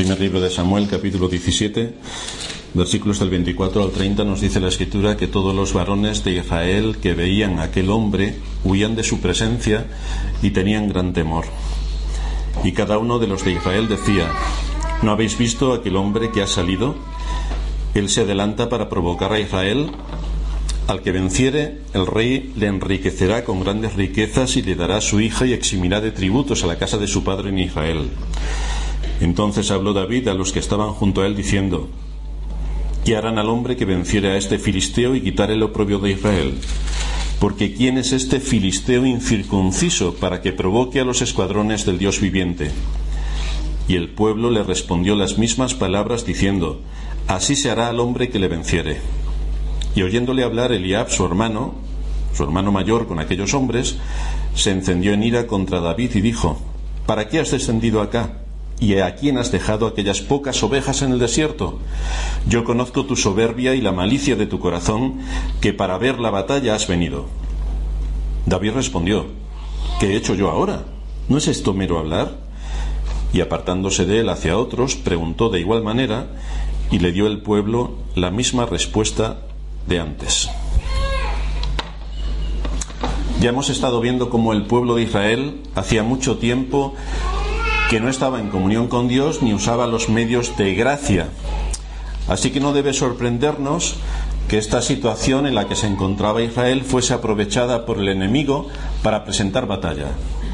[0.00, 1.92] Primer libro de Samuel, capítulo 17,
[2.72, 6.96] versículos del 24 al 30, nos dice la escritura que todos los varones de Israel
[7.02, 9.88] que veían a aquel hombre huían de su presencia
[10.40, 11.44] y tenían gran temor.
[12.64, 14.32] Y cada uno de los de Israel decía,
[15.02, 16.94] ¿no habéis visto aquel hombre que ha salido?
[17.92, 19.90] Él se adelanta para provocar a Israel.
[20.86, 25.44] Al que venciere, el rey le enriquecerá con grandes riquezas y le dará su hija
[25.44, 28.08] y eximirá de tributos a la casa de su padre en Israel.
[29.20, 31.88] Entonces habló David a los que estaban junto a él diciendo,
[33.04, 36.54] ¿qué harán al hombre que venciere a este filisteo y quitare el oprobio de Israel?
[37.38, 42.70] Porque ¿quién es este filisteo incircunciso para que provoque a los escuadrones del Dios viviente?
[43.88, 46.80] Y el pueblo le respondió las mismas palabras diciendo,
[47.26, 49.00] Así se hará al hombre que le venciere.
[49.94, 51.74] Y oyéndole hablar Eliab, su hermano,
[52.34, 53.96] su hermano mayor con aquellos hombres,
[54.54, 56.60] se encendió en ira contra David y dijo,
[57.06, 58.40] ¿Para qué has descendido acá?
[58.80, 61.78] ¿Y a quién has dejado aquellas pocas ovejas en el desierto?
[62.48, 65.18] Yo conozco tu soberbia y la malicia de tu corazón,
[65.60, 67.26] que para ver la batalla has venido.
[68.46, 69.26] David respondió,
[70.00, 70.84] ¿qué he hecho yo ahora?
[71.28, 72.38] ¿No es esto mero hablar?
[73.34, 76.28] Y apartándose de él hacia otros, preguntó de igual manera,
[76.90, 79.42] y le dio el pueblo la misma respuesta
[79.86, 80.48] de antes.
[83.40, 86.94] Ya hemos estado viendo cómo el pueblo de Israel hacía mucho tiempo
[87.90, 91.26] que no estaba en comunión con Dios ni usaba los medios de gracia.
[92.28, 93.96] Así que no debe sorprendernos
[94.46, 98.68] que esta situación en la que se encontraba Israel fuese aprovechada por el enemigo
[99.02, 100.06] para presentar batalla.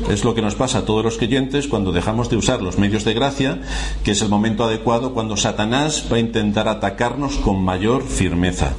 [0.09, 3.05] Es lo que nos pasa a todos los creyentes cuando dejamos de usar los medios
[3.05, 3.61] de gracia,
[4.03, 8.73] que es el momento adecuado cuando Satanás va a intentar atacarnos con mayor firmeza.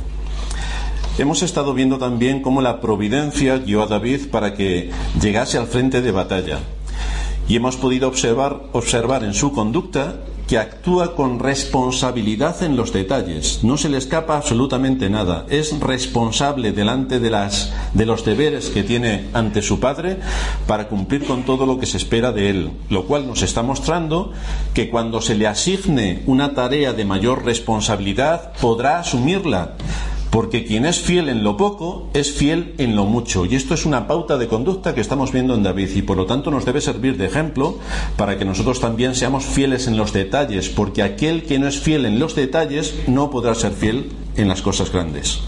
[1.19, 4.89] Hemos estado viendo también cómo la providencia guió a David para que
[5.21, 6.57] llegase al frente de batalla
[7.47, 10.15] y hemos podido observar, observar en su conducta
[10.47, 16.71] que actúa con responsabilidad en los detalles, no se le escapa absolutamente nada, es responsable
[16.71, 20.19] delante de, las, de los deberes que tiene ante su padre
[20.65, 24.31] para cumplir con todo lo que se espera de él, lo cual nos está mostrando
[24.73, 29.73] que cuando se le asigne una tarea de mayor responsabilidad podrá asumirla
[30.29, 33.45] porque quien es fiel en lo poco es fiel en lo mucho.
[33.45, 36.25] Y esto es una pauta de conducta que estamos viendo en David y por lo
[36.25, 37.77] tanto nos debe servir de ejemplo
[38.17, 42.05] para que nosotros también seamos fieles en los detalles, porque aquel que no es fiel
[42.05, 45.39] en los detalles no podrá ser fiel en las cosas grandes.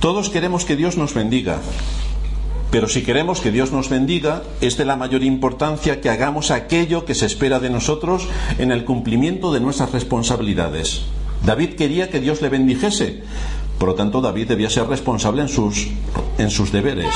[0.00, 1.58] Todos queremos que Dios nos bendiga,
[2.70, 7.04] pero si queremos que Dios nos bendiga, es de la mayor importancia que hagamos aquello
[7.04, 11.02] que se espera de nosotros en el cumplimiento de nuestras responsabilidades.
[11.44, 13.22] David quería que Dios le bendijese.
[13.78, 15.88] Por lo tanto, David debía ser responsable en sus,
[16.38, 17.14] en sus deberes.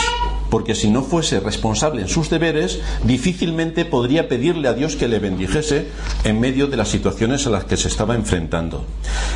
[0.49, 5.19] Porque si no fuese responsable en sus deberes, difícilmente podría pedirle a Dios que le
[5.19, 5.89] bendijese
[6.25, 8.85] en medio de las situaciones a las que se estaba enfrentando.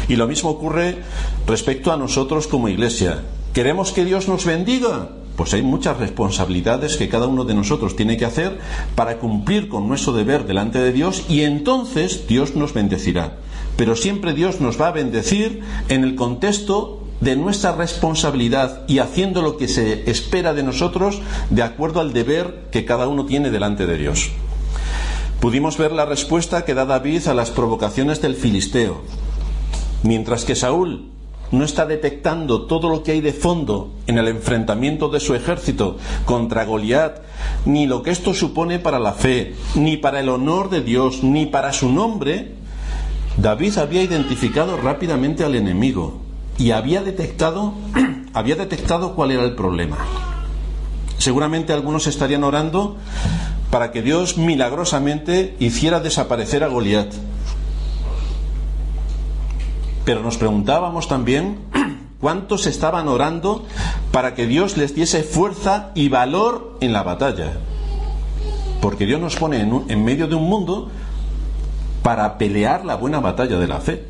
[0.08, 0.98] Y lo mismo ocurre
[1.46, 3.22] respecto a nosotros como iglesia.
[3.52, 5.08] ¿Queremos que Dios nos bendiga?
[5.36, 8.58] Pues hay muchas responsabilidades que cada uno de nosotros tiene que hacer
[8.94, 13.38] para cumplir con nuestro deber delante de Dios y entonces Dios nos bendecirá
[13.76, 19.42] pero siempre Dios nos va a bendecir en el contexto de nuestra responsabilidad y haciendo
[19.42, 21.20] lo que se espera de nosotros
[21.50, 24.30] de acuerdo al deber que cada uno tiene delante de Dios.
[25.40, 29.02] Pudimos ver la respuesta que da David a las provocaciones del filisteo.
[30.02, 31.10] Mientras que Saúl
[31.52, 35.98] no está detectando todo lo que hay de fondo en el enfrentamiento de su ejército
[36.24, 37.20] contra Goliat,
[37.64, 41.46] ni lo que esto supone para la fe, ni para el honor de Dios, ni
[41.46, 42.55] para su nombre,
[43.36, 46.20] David había identificado rápidamente al enemigo
[46.58, 47.74] y había detectado,
[48.32, 49.98] había detectado cuál era el problema.
[51.18, 52.96] Seguramente algunos estarían orando
[53.70, 57.12] para que Dios milagrosamente hiciera desaparecer a Goliat.
[60.04, 61.58] Pero nos preguntábamos también
[62.20, 63.66] cuántos estaban orando
[64.12, 67.52] para que Dios les diese fuerza y valor en la batalla.
[68.80, 70.90] Porque Dios nos pone en, en medio de un mundo
[72.06, 74.04] para pelear la buena batalla de la fe.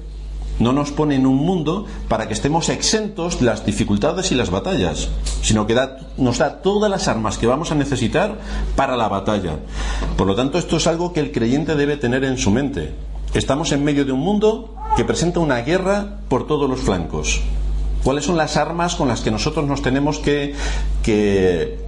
[0.58, 4.50] No nos pone en un mundo para que estemos exentos de las dificultades y las
[4.50, 5.08] batallas,
[5.40, 5.74] sino que
[6.18, 8.36] nos da todas las armas que vamos a necesitar
[8.76, 9.60] para la batalla.
[10.18, 12.92] Por lo tanto, esto es algo que el creyente debe tener en su mente.
[13.32, 17.40] Estamos en medio de un mundo que presenta una guerra por todos los flancos.
[18.04, 20.54] ¿Cuáles son las armas con las que nosotros nos tenemos que,
[21.06, 21.78] eh,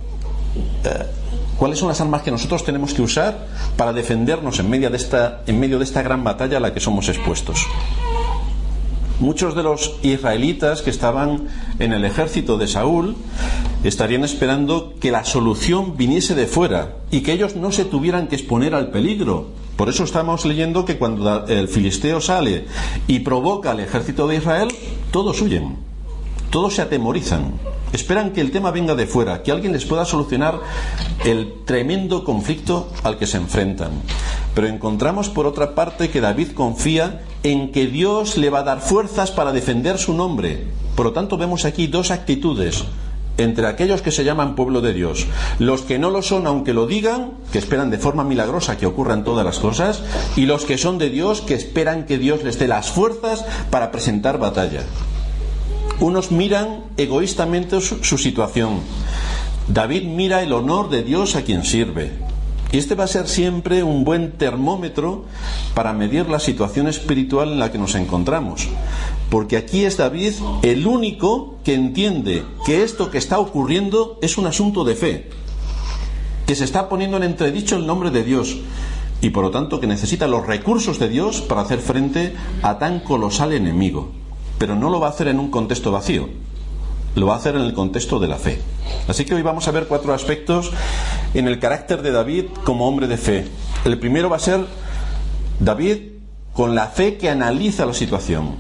[1.59, 3.47] ¿Cuáles son las armas que nosotros tenemos que usar
[3.77, 6.79] para defendernos en medio de esta, en medio de esta gran batalla a la que
[6.79, 7.67] somos expuestos?
[9.19, 11.49] Muchos de los israelitas que estaban
[11.81, 13.17] en el ejército de Saúl
[13.83, 18.37] estarían esperando que la solución viniese de fuera y que ellos no se tuvieran que
[18.37, 22.65] exponer al peligro, Por eso estamos leyendo que cuando el filisteo sale
[23.07, 24.69] y provoca al ejército de Israel,
[25.13, 25.77] todos huyen,
[26.51, 27.53] todos se atemorizan,
[27.93, 30.61] esperan que el tema venga de fuera, que alguien les pueda solucionar
[31.25, 33.91] el tremendo conflicto al que se enfrentan.
[34.55, 38.81] Pero encontramos por otra parte que David confía en que Dios le va a dar
[38.81, 40.67] fuerzas para defender su nombre.
[40.97, 42.85] Por lo tanto, vemos aquí dos actitudes
[43.39, 45.27] entre aquellos que se llaman pueblo de Dios,
[45.61, 49.23] los que no lo son aunque lo digan, que esperan de forma milagrosa que ocurran
[49.23, 50.03] todas las cosas,
[50.37, 53.93] y los que son de Dios, que esperan que Dios les dé las fuerzas para
[53.93, 54.83] presentar batalla.
[56.01, 58.81] Unos miran egoístamente su, situación.
[59.67, 62.13] David mira el honor de Dios a quien sirve.
[62.71, 65.25] Y este va a ser siempre un buen termómetro
[65.75, 68.69] para medir la situación espiritual en la que nos encontramos.
[69.29, 74.47] Porque aquí es David el único que entiende que esto que está ocurriendo es un
[74.47, 75.31] asunto de fe,
[76.47, 78.59] que se está poniendo en entredicho el nombre de Dios
[79.21, 83.01] y por lo tanto que necesita los recursos de Dios para hacer frente a tan
[83.01, 84.13] colosal enemigo.
[84.59, 86.29] Pero no lo va a hacer en un contexto vacío,
[87.15, 88.61] lo va a hacer en el contexto de la fe.
[89.07, 90.73] Así que hoy vamos a ver cuatro aspectos
[91.35, 93.47] en el carácter de David como hombre de fe.
[93.85, 94.67] El primero va a ser
[95.61, 95.99] David
[96.53, 98.57] con la fe que analiza la situación.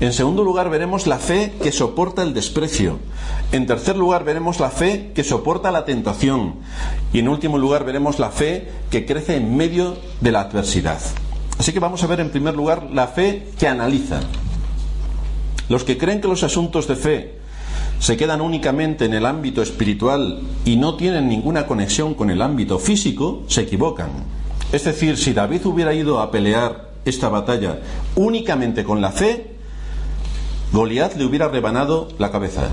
[0.00, 3.00] En segundo lugar veremos la fe que soporta el desprecio.
[3.50, 6.56] En tercer lugar veremos la fe que soporta la tentación.
[7.12, 11.00] Y en último lugar veremos la fe que crece en medio de la adversidad.
[11.58, 14.20] Así que vamos a ver en primer lugar la fe que analiza.
[15.68, 17.34] Los que creen que los asuntos de fe
[17.98, 22.78] se quedan únicamente en el ámbito espiritual y no tienen ninguna conexión con el ámbito
[22.78, 24.10] físico, se equivocan.
[24.72, 27.80] Es decir, si David hubiera ido a pelear esta batalla
[28.16, 29.54] únicamente con la fe,
[30.72, 32.68] Goliat le hubiera rebanado la cabeza.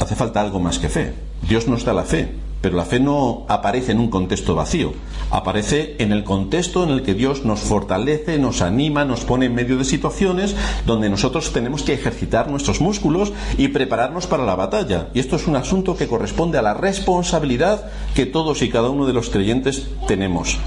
[0.00, 1.14] Hace falta algo más que fe.
[1.48, 2.34] Dios nos da la fe,
[2.66, 4.92] pero la fe no aparece en un contexto vacío,
[5.30, 9.54] aparece en el contexto en el que Dios nos fortalece, nos anima, nos pone en
[9.54, 15.10] medio de situaciones donde nosotros tenemos que ejercitar nuestros músculos y prepararnos para la batalla.
[15.14, 19.06] Y esto es un asunto que corresponde a la responsabilidad que todos y cada uno
[19.06, 20.58] de los creyentes tenemos.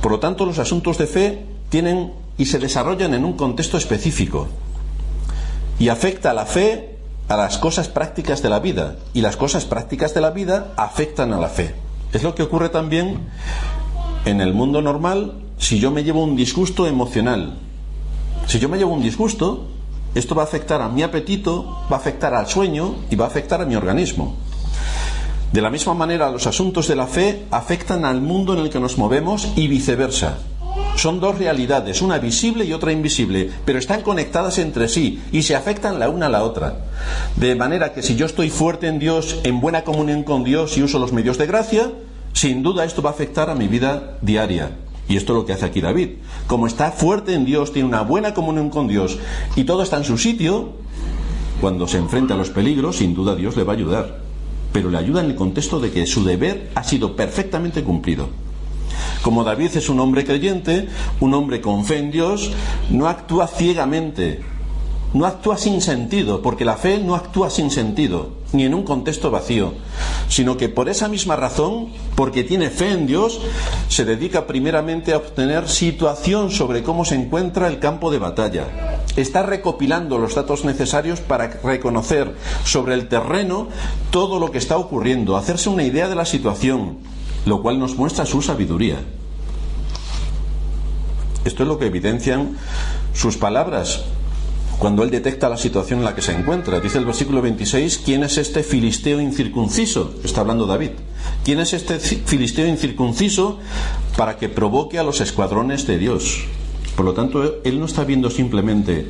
[0.00, 4.46] Por lo tanto, los asuntos de fe tienen y se desarrollan en un contexto específico
[5.80, 6.93] y afecta a la fe
[7.28, 11.32] a las cosas prácticas de la vida y las cosas prácticas de la vida afectan
[11.32, 11.74] a la fe.
[12.12, 13.20] Es lo que ocurre también
[14.24, 17.54] en el mundo normal si yo me llevo un disgusto emocional.
[18.46, 19.66] Si yo me llevo un disgusto,
[20.14, 23.28] esto va a afectar a mi apetito, va a afectar al sueño y va a
[23.28, 24.36] afectar a mi organismo.
[25.52, 28.80] De la misma manera, los asuntos de la fe afectan al mundo en el que
[28.80, 30.38] nos movemos y viceversa.
[30.96, 35.54] Son dos realidades, una visible y otra invisible, pero están conectadas entre sí y se
[35.54, 36.86] afectan la una a la otra.
[37.36, 40.82] De manera que si yo estoy fuerte en Dios, en buena comunión con Dios y
[40.82, 41.90] uso los medios de gracia,
[42.32, 44.70] sin duda esto va a afectar a mi vida diaria.
[45.08, 46.10] Y esto es lo que hace aquí David.
[46.46, 49.18] Como está fuerte en Dios, tiene una buena comunión con Dios
[49.56, 50.72] y todo está en su sitio,
[51.60, 54.18] cuando se enfrenta a los peligros, sin duda Dios le va a ayudar.
[54.72, 58.28] Pero le ayuda en el contexto de que su deber ha sido perfectamente cumplido.
[59.22, 60.88] Como David es un hombre creyente,
[61.20, 62.52] un hombre con fe en Dios,
[62.90, 64.42] no actúa ciegamente,
[65.14, 69.30] no actúa sin sentido, porque la fe no actúa sin sentido, ni en un contexto
[69.30, 69.72] vacío,
[70.28, 73.40] sino que por esa misma razón, porque tiene fe en Dios,
[73.88, 78.66] se dedica primeramente a obtener situación sobre cómo se encuentra el campo de batalla.
[79.16, 82.34] Está recopilando los datos necesarios para reconocer
[82.64, 83.68] sobre el terreno
[84.10, 86.98] todo lo que está ocurriendo, hacerse una idea de la situación,
[87.46, 88.98] lo cual nos muestra su sabiduría.
[91.44, 92.56] Esto es lo que evidencian
[93.12, 94.04] sus palabras
[94.78, 96.80] cuando él detecta la situación en la que se encuentra.
[96.80, 100.14] Dice el versículo 26, ¿quién es este filisteo incircunciso?
[100.24, 100.90] Está hablando David.
[101.44, 103.58] ¿Quién es este filisteo incircunciso
[104.16, 106.44] para que provoque a los escuadrones de Dios?
[106.96, 109.08] Por lo tanto, él no está viendo simplemente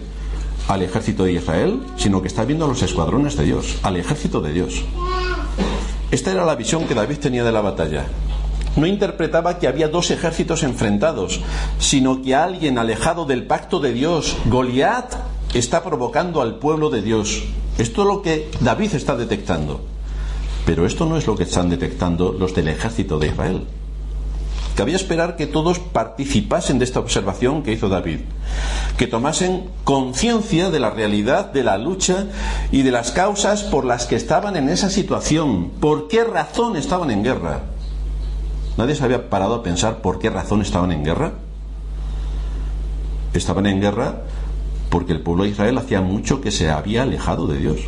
[0.69, 4.41] al ejército de Israel, sino que está viendo a los escuadrones de Dios, al ejército
[4.41, 4.83] de Dios.
[6.11, 8.07] Esta era la visión que David tenía de la batalla
[8.77, 11.41] no interpretaba que había dos ejércitos enfrentados,
[11.79, 15.15] sino que alguien alejado del pacto de Dios, Goliat,
[15.55, 17.45] está provocando al pueblo de Dios.
[17.79, 19.81] Esto es lo que David está detectando.
[20.67, 23.65] Pero esto no es lo que están detectando los del ejército de Israel.
[24.77, 28.21] Cabía esperar que todos participasen de esta observación que hizo David,
[28.97, 32.27] que tomasen conciencia de la realidad de la lucha
[32.73, 37.13] y de las causas por las que estaban en esa situación, por qué razón estaban
[37.13, 37.61] en guerra.
[38.77, 41.35] ¿Nadie se había parado a pensar por qué razón estaban en guerra?
[43.33, 44.23] Estaban en guerra
[44.91, 47.79] porque el pueblo de Israel hacía mucho que se había alejado de Dios.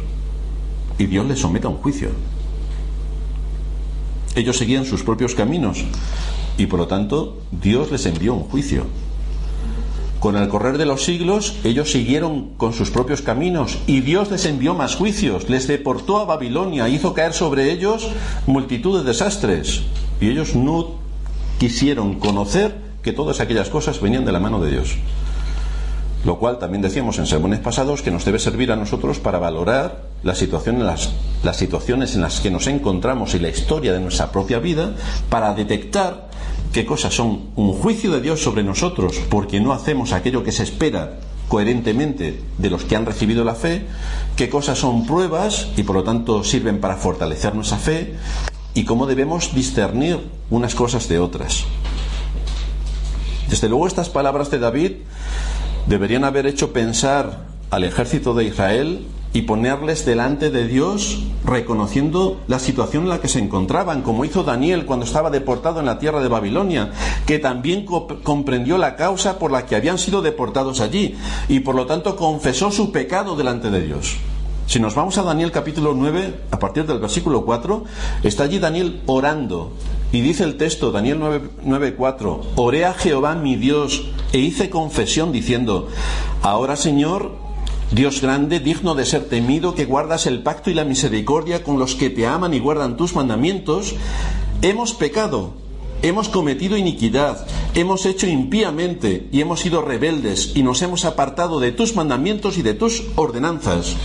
[0.99, 2.11] Y Dios le somete a un juicio.
[4.37, 5.85] Ellos seguían sus propios caminos
[6.59, 8.87] y por lo tanto Dios les envió un juicio.
[10.21, 14.47] Con el correr de los siglos, ellos siguieron con sus propios caminos y Dios les
[14.47, 18.09] envió más juicios, les deportó a Babilonia, hizo caer sobre ellos
[18.47, 19.83] multitud de desastres
[20.21, 20.95] y ellos no
[21.59, 24.97] quisieron conocer que todas aquellas cosas venían de la mano de Dios.
[26.25, 30.03] Lo cual también decíamos en sermones pasados que nos debe servir a nosotros para valorar
[30.23, 34.95] las situaciones en las que nos encontramos y la historia de nuestra propia vida,
[35.29, 36.29] para detectar
[36.73, 40.65] qué cosas son un juicio de Dios sobre nosotros porque no hacemos aquello que se
[40.65, 41.19] espera
[41.49, 43.87] coherentemente de los que han recibido la fe,
[44.37, 48.15] qué cosas son pruebas y por lo tanto sirven para fortalecer nuestra fe
[48.75, 50.19] y cómo debemos discernir
[50.51, 51.65] unas cosas de otras.
[53.49, 54.93] Desde luego estas palabras de David
[55.87, 62.59] deberían haber hecho pensar al ejército de Israel y ponerles delante de Dios reconociendo la
[62.59, 66.23] situación en la que se encontraban, como hizo Daniel cuando estaba deportado en la tierra
[66.23, 66.91] de Babilonia,
[67.27, 71.17] que también comprendió la causa por la que habían sido deportados allí
[71.49, 74.17] y por lo tanto confesó su pecado delante de Dios.
[74.67, 77.85] Si nos vamos a Daniel capítulo 9, a partir del versículo 4,
[78.25, 79.73] está allí Daniel orando.
[80.13, 85.89] Y dice el texto, Daniel 9:4, oré a Jehová mi Dios e hice confesión diciendo,
[86.43, 87.33] ahora Señor,
[87.91, 91.95] Dios grande, digno de ser temido, que guardas el pacto y la misericordia con los
[91.95, 93.95] que te aman y guardan tus mandamientos,
[94.63, 95.55] hemos pecado,
[96.03, 101.73] hemos cometido iniquidad, hemos hecho impíamente y hemos sido rebeldes y nos hemos apartado de
[101.73, 103.97] tus mandamientos y de tus ordenanzas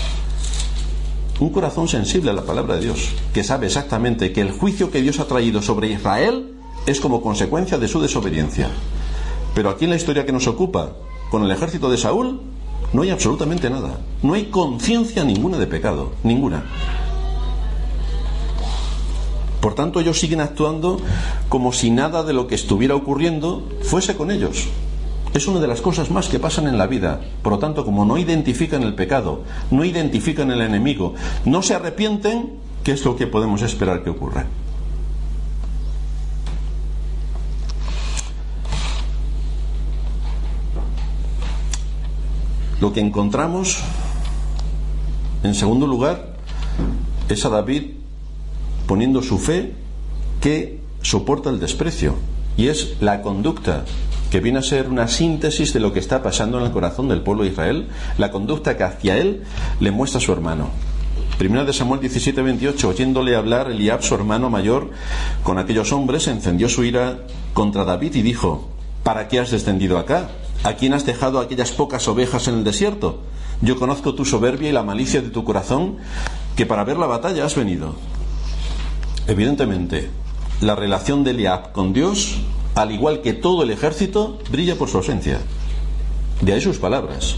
[1.41, 5.01] un corazón sensible a la palabra de Dios, que sabe exactamente que el juicio que
[5.01, 6.53] Dios ha traído sobre Israel
[6.85, 8.69] es como consecuencia de su desobediencia.
[9.55, 10.93] Pero aquí en la historia que nos ocupa,
[11.31, 12.41] con el ejército de Saúl,
[12.93, 14.01] no hay absolutamente nada.
[14.21, 16.63] No hay conciencia ninguna de pecado, ninguna.
[19.61, 20.99] Por tanto, ellos siguen actuando
[21.49, 24.67] como si nada de lo que estuviera ocurriendo fuese con ellos.
[25.33, 27.21] Es una de las cosas más que pasan en la vida.
[27.41, 32.53] Por lo tanto, como no identifican el pecado, no identifican el enemigo, no se arrepienten,
[32.83, 34.45] ¿qué es lo que podemos esperar que ocurra?
[42.81, 43.79] Lo que encontramos,
[45.43, 46.33] en segundo lugar,
[47.29, 47.91] es a David
[48.87, 49.71] poniendo su fe
[50.41, 52.15] que soporta el desprecio.
[52.57, 53.85] Y es la conducta
[54.31, 57.21] que viene a ser una síntesis de lo que está pasando en el corazón del
[57.21, 59.43] pueblo de Israel, la conducta que hacia él
[59.81, 60.69] le muestra su hermano.
[61.37, 64.91] Primera de Samuel 17, 28, oyéndole hablar Eliab, su hermano mayor,
[65.43, 68.69] con aquellos hombres, encendió su ira contra David y dijo,
[69.03, 70.29] ¿para qué has descendido acá?
[70.63, 73.19] ¿A quién has dejado aquellas pocas ovejas en el desierto?
[73.61, 75.97] Yo conozco tu soberbia y la malicia de tu corazón,
[76.55, 77.95] que para ver la batalla has venido.
[79.27, 80.09] Evidentemente,
[80.61, 82.37] la relación de Eliab con Dios
[82.75, 85.39] al igual que todo el ejército, brilla por su ausencia.
[86.41, 87.35] De ahí sus palabras.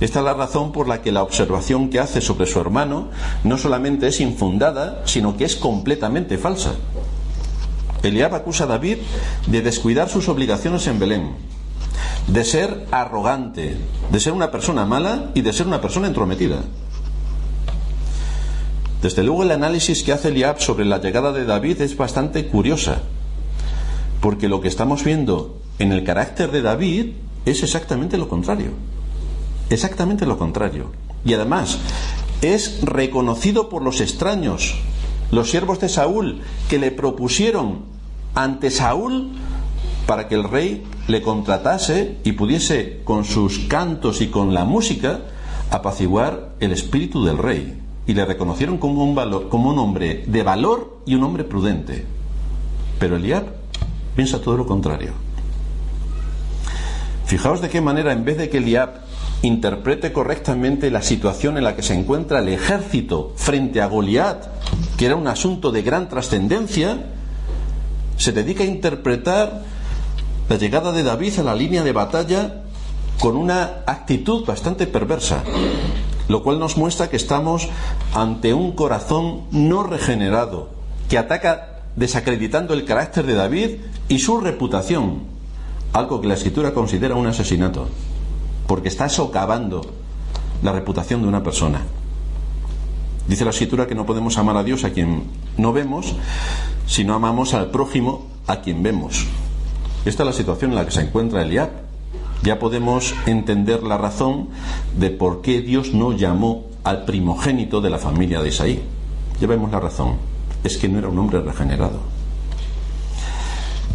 [0.00, 3.08] Esta es la razón por la que la observación que hace sobre su hermano
[3.42, 6.74] no solamente es infundada, sino que es completamente falsa.
[8.02, 8.98] Eliab acusa a David
[9.48, 11.32] de descuidar sus obligaciones en Belén,
[12.28, 13.76] de ser arrogante,
[14.12, 16.60] de ser una persona mala y de ser una persona entrometida.
[19.02, 23.02] Desde luego el análisis que hace Eliab sobre la llegada de David es bastante curiosa
[24.20, 27.12] porque lo que estamos viendo en el carácter de David
[27.44, 28.70] es exactamente lo contrario.
[29.70, 30.90] Exactamente lo contrario.
[31.24, 31.78] Y además
[32.42, 34.76] es reconocido por los extraños,
[35.30, 37.82] los siervos de Saúl, que le propusieron
[38.34, 39.32] ante Saúl
[40.06, 45.20] para que el rey le contratase y pudiese con sus cantos y con la música
[45.70, 47.82] apaciguar el espíritu del rey.
[48.06, 52.06] Y le reconocieron como un, valor, como un hombre de valor y un hombre prudente.
[52.98, 53.44] Pero Eliab
[54.18, 55.12] piensa todo lo contrario.
[57.26, 58.94] Fijaos de qué manera, en vez de que Eliab
[59.42, 64.44] interprete correctamente la situación en la que se encuentra el ejército frente a Goliat,
[64.96, 66.98] que era un asunto de gran trascendencia,
[68.16, 69.62] se dedica a interpretar
[70.48, 72.62] la llegada de David a la línea de batalla
[73.20, 75.44] con una actitud bastante perversa,
[76.26, 77.68] lo cual nos muestra que estamos
[78.12, 80.70] ante un corazón no regenerado,
[81.08, 83.70] que ataca desacreditando el carácter de David
[84.08, 85.22] y su reputación,
[85.92, 87.88] algo que la escritura considera un asesinato,
[88.66, 89.82] porque está socavando
[90.62, 91.82] la reputación de una persona.
[93.26, 95.24] Dice la escritura que no podemos amar a Dios a quien
[95.56, 96.14] no vemos,
[96.86, 99.26] si no amamos al prójimo a quien vemos.
[100.04, 101.70] Esta es la situación en la que se encuentra Eliab.
[102.44, 104.48] Ya podemos entender la razón
[104.96, 108.82] de por qué Dios no llamó al primogénito de la familia de Isaí.
[109.40, 110.37] Ya vemos la razón.
[110.64, 112.00] Es que no era un hombre regenerado.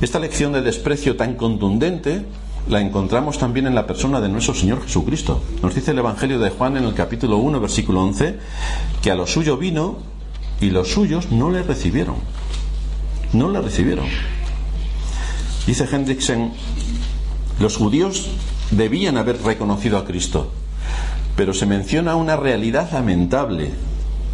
[0.02, 2.26] Esta lección de desprecio tan contundente
[2.68, 5.42] la encontramos también en la persona de nuestro Señor Jesucristo.
[5.62, 8.38] Nos dice el Evangelio de Juan en el capítulo 1, versículo 11,
[9.02, 9.98] que a lo suyo vino
[10.62, 12.16] y los suyos no le recibieron.
[13.34, 14.06] No le recibieron.
[15.66, 16.52] Dice Hendrickson,
[17.60, 18.30] los judíos
[18.72, 20.52] debían haber reconocido a Cristo,
[21.36, 23.72] pero se menciona una realidad lamentable.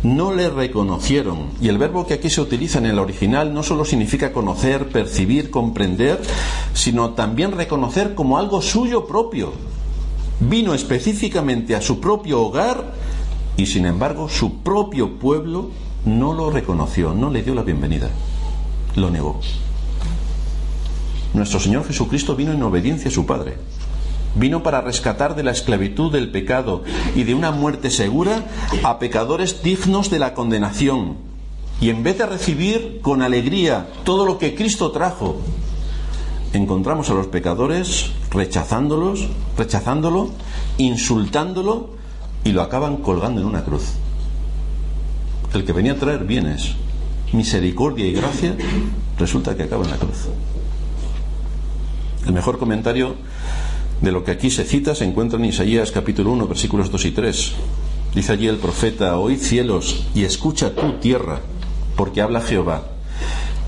[0.04, 1.48] No le reconocieron.
[1.62, 5.50] Y el verbo que aquí se utiliza en el original no solo significa conocer, percibir,
[5.50, 6.22] comprender,
[6.74, 9.52] sino también reconocer como algo suyo propio.
[10.40, 12.94] Vino específicamente a su propio hogar
[13.58, 15.70] y sin embargo su propio pueblo
[16.06, 18.10] no lo reconoció, no le dio la bienvenida,
[18.96, 19.42] lo negó.
[21.34, 23.58] Nuestro Señor Jesucristo vino en obediencia a su Padre.
[24.36, 26.84] Vino para rescatar de la esclavitud del pecado
[27.16, 28.46] y de una muerte segura
[28.84, 31.18] a pecadores dignos de la condenación.
[31.82, 35.38] Y en vez de recibir con alegría todo lo que Cristo trajo,
[36.54, 40.30] encontramos a los pecadores rechazándolos, rechazándolo,
[40.78, 41.92] insultándolo
[42.44, 43.94] y lo acaban colgando en una cruz.
[45.54, 46.76] El que venía a traer bienes,
[47.34, 48.56] misericordia y gracia,
[49.18, 50.28] resulta que acaba en la cruz.
[52.26, 53.16] El mejor comentario
[54.02, 57.12] de lo que aquí se cita se encuentra en Isaías capítulo 1 versículos 2 y
[57.12, 57.52] 3.
[58.16, 61.42] Dice allí el profeta, oíd cielos y escucha tu tierra,
[61.96, 62.84] porque habla Jehová.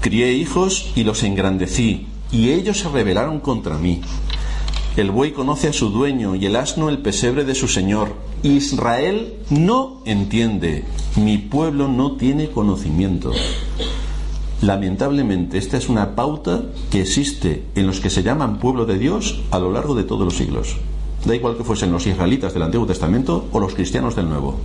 [0.01, 4.01] Crié hijos y los engrandecí, y ellos se rebelaron contra mí.
[4.97, 8.15] El buey conoce a su dueño y el asno el pesebre de su señor.
[8.43, 10.85] Israel no entiende,
[11.15, 13.31] mi pueblo no tiene conocimiento.
[14.62, 19.41] Lamentablemente, esta es una pauta que existe en los que se llaman pueblo de Dios
[19.50, 20.77] a lo largo de todos los siglos.
[21.25, 24.58] Da igual que fuesen los israelitas del Antiguo Testamento o los cristianos del Nuevo.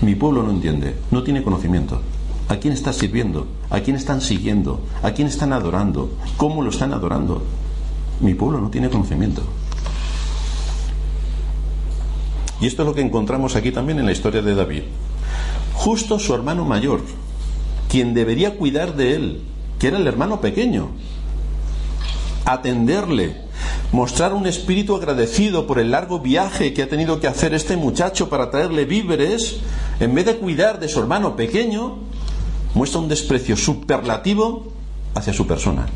[0.00, 2.00] Mi pueblo no entiende, no tiene conocimiento.
[2.48, 3.46] ¿A quién está sirviendo?
[3.68, 4.80] ¿A quién están siguiendo?
[5.02, 6.10] ¿A quién están adorando?
[6.38, 7.42] ¿Cómo lo están adorando?
[8.20, 9.42] Mi pueblo no tiene conocimiento.
[12.62, 14.82] Y esto es lo que encontramos aquí también en la historia de David.
[15.74, 17.02] Justo su hermano mayor,
[17.88, 19.40] quien debería cuidar de él,
[19.78, 20.90] que era el hermano pequeño,
[22.44, 23.36] atenderle,
[23.92, 28.28] mostrar un espíritu agradecido por el largo viaje que ha tenido que hacer este muchacho
[28.28, 29.56] para traerle víveres,
[30.00, 31.98] en vez de cuidar de su hermano pequeño,
[32.74, 34.72] muestra un desprecio superlativo
[35.14, 35.86] hacia su persona.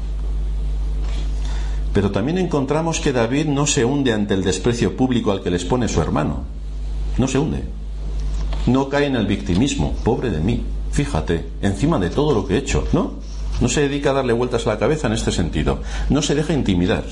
[1.92, 5.64] Pero también encontramos que David no se hunde ante el desprecio público al que les
[5.66, 6.44] pone su hermano.
[7.18, 7.64] No se hunde.
[8.66, 9.94] No cae en el victimismo.
[10.02, 13.14] Pobre de mí fíjate, encima de todo lo que he hecho, ¿no?
[13.60, 15.80] No se dedica a darle vueltas a la cabeza en este sentido.
[16.08, 17.04] No se deja intimidar.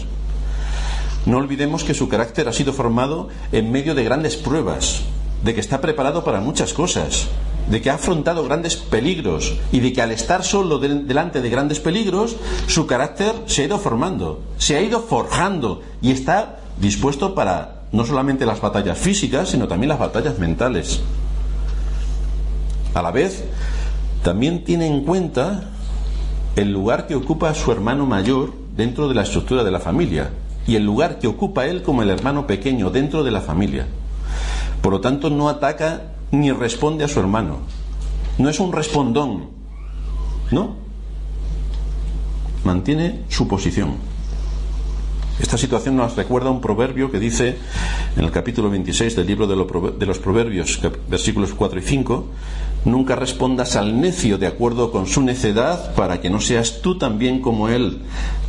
[1.27, 5.03] No olvidemos que su carácter ha sido formado en medio de grandes pruebas,
[5.45, 7.29] de que está preparado para muchas cosas,
[7.69, 11.79] de que ha afrontado grandes peligros y de que al estar solo delante de grandes
[11.79, 17.83] peligros, su carácter se ha ido formando, se ha ido forjando y está dispuesto para
[17.93, 21.01] no solamente las batallas físicas, sino también las batallas mentales.
[22.95, 23.45] A la vez,
[24.23, 25.71] también tiene en cuenta
[26.57, 30.31] el lugar que ocupa su hermano mayor dentro de la estructura de la familia
[30.67, 33.87] y el lugar que ocupa él como el hermano pequeño dentro de la familia.
[34.83, 37.59] Por lo tanto, no ataca ni responde a su hermano.
[38.39, 39.51] No es un respondón.
[40.51, 40.77] No.
[42.65, 44.10] Mantiene su posición.
[45.41, 47.57] Esta situación nos recuerda un proverbio que dice
[48.17, 52.27] en el capítulo 26 del libro de los Proverbios, versículos 4 y 5,
[52.85, 57.41] Nunca respondas al necio de acuerdo con su necedad para que no seas tú también
[57.41, 57.99] como él.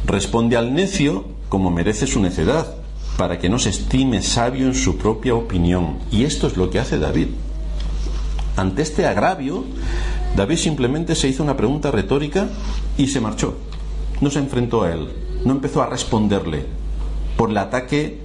[0.05, 2.75] Responde al necio como merece su necedad,
[3.17, 5.97] para que no se estime sabio en su propia opinión.
[6.11, 7.27] Y esto es lo que hace David.
[8.55, 9.65] Ante este agravio,
[10.37, 12.47] David simplemente se hizo una pregunta retórica
[12.97, 13.55] y se marchó.
[14.21, 15.09] No se enfrentó a él,
[15.43, 16.80] no empezó a responderle
[17.41, 18.19] por el ataque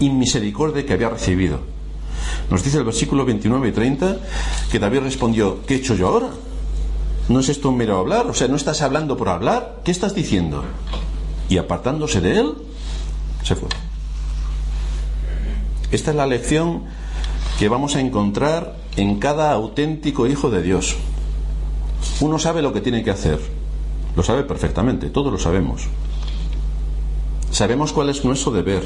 [0.00, 1.60] inmisericordia que había recibido.
[2.50, 4.18] Nos dice el versículo 29 y 30
[4.70, 6.28] que David respondió, ¿qué he hecho yo ahora?
[7.30, 8.26] ¿No es esto un mero hablar?
[8.26, 9.80] O sea, ¿no estás hablando por hablar?
[9.82, 10.62] ¿Qué estás diciendo?
[11.48, 12.52] Y apartándose de él,
[13.42, 13.70] se fue.
[15.90, 16.82] Esta es la lección
[17.58, 20.96] que vamos a encontrar en cada auténtico hijo de Dios.
[22.20, 23.40] Uno sabe lo que tiene que hacer.
[24.14, 25.88] Lo sabe perfectamente, todos lo sabemos.
[27.54, 28.82] Sabemos cuál es nuestro deber.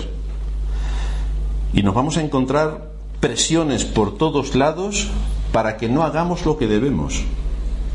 [1.73, 5.09] Y nos vamos a encontrar presiones por todos lados
[5.53, 7.23] para que no hagamos lo que debemos.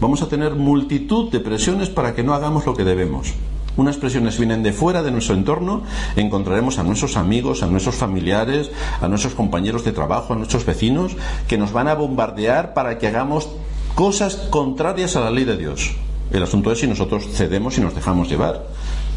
[0.01, 3.35] Vamos a tener multitud de presiones para que no hagamos lo que debemos.
[3.77, 5.83] Unas presiones vienen de fuera de nuestro entorno,
[6.15, 11.15] encontraremos a nuestros amigos, a nuestros familiares, a nuestros compañeros de trabajo, a nuestros vecinos,
[11.47, 13.47] que nos van a bombardear para que hagamos
[13.93, 15.91] cosas contrarias a la ley de Dios.
[16.31, 18.65] El asunto es si nosotros cedemos y nos dejamos llevar.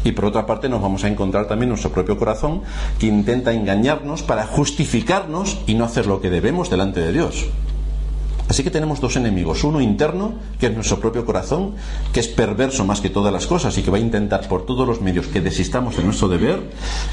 [0.07, 2.61] Y por otra parte nos vamos a encontrar también nuestro propio corazón
[2.97, 7.47] que intenta engañarnos para justificarnos y no hacer lo que debemos delante de Dios.
[8.47, 11.73] Así que tenemos dos enemigos, uno interno, que es nuestro propio corazón,
[12.13, 14.87] que es perverso más que todas las cosas y que va a intentar por todos
[14.87, 16.61] los medios que desistamos de nuestro deber,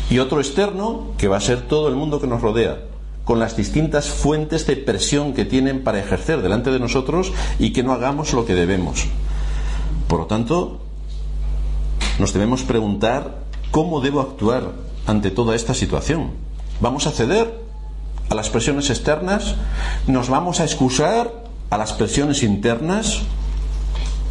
[0.08, 2.78] y otro externo, que va a ser todo el mundo que nos rodea,
[3.24, 7.82] con las distintas fuentes de presión que tienen para ejercer delante de nosotros y que
[7.82, 9.06] no hagamos lo que debemos.
[10.06, 10.83] Por lo tanto,
[12.18, 13.38] nos debemos preguntar
[13.70, 14.72] cómo debo actuar
[15.06, 16.30] ante toda esta situación.
[16.80, 17.60] ¿Vamos a ceder
[18.30, 19.56] a las presiones externas?
[20.06, 21.32] ¿Nos vamos a excusar
[21.70, 23.22] a las presiones internas?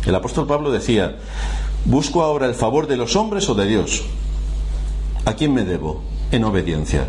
[0.06, 1.18] El apóstol Pablo decía,
[1.86, 4.04] ¿busco ahora el favor de los hombres o de Dios?
[5.26, 6.02] ¿A quién me debo?
[6.32, 7.08] En obediencia.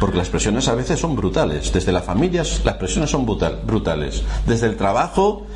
[0.00, 1.72] Porque las presiones a veces son brutales.
[1.72, 4.22] Desde las familias las presiones son brutales.
[4.46, 5.46] Desde el trabajo,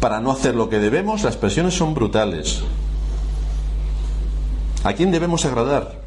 [0.00, 2.62] para no hacer lo que debemos, las presiones son brutales.
[4.88, 6.00] ¿A quién debemos agradar?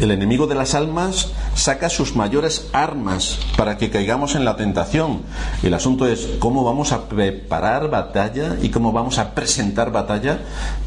[0.00, 5.20] El enemigo de las almas saca sus mayores armas para que caigamos en la tentación.
[5.62, 10.38] El asunto es cómo vamos a preparar batalla y cómo vamos a presentar batalla